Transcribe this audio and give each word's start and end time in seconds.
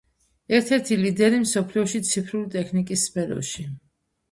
ერთ-ერთი 0.59 0.97
ლიდერი 1.01 1.43
მსოფლიოში 1.43 2.03
ციფრული 2.09 2.51
ტექნიკის 2.59 3.07
სფეროში. 3.13 3.71